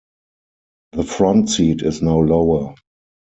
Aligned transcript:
The 0.93 1.03
front 1.03 1.51
seat 1.51 1.83
is 1.83 2.01
now 2.01 2.17
lower. 2.21 2.73